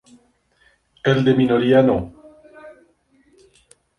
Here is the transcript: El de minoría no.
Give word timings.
El 1.03 1.23
de 1.23 1.35
minoría 1.35 1.83
no. 1.83 2.11